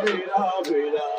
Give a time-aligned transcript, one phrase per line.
[0.01, 1.19] میرا میرا